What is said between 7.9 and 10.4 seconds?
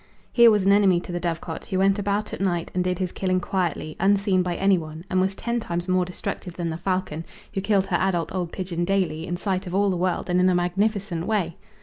adult old pigeon daily in sight of all the world and